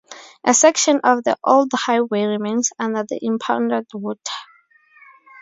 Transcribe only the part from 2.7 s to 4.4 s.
under the impounded water.